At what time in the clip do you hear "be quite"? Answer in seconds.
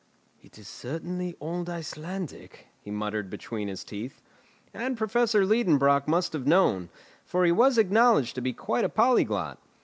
8.41-8.83